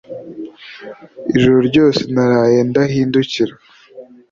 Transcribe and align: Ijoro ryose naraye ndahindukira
Ijoro 1.35 1.59
ryose 1.69 2.01
naraye 2.13 2.57
ndahindukira 2.69 3.53